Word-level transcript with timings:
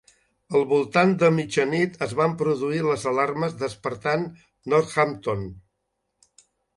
Al 0.59 0.63
voltant 0.69 1.11
de 1.23 1.27
mitjanit 1.33 1.99
es 2.05 2.15
van 2.19 2.33
produir 2.39 2.81
les 2.87 3.05
alarmes 3.11 3.53
despertant 3.65 4.23
Northampton. 4.75 5.45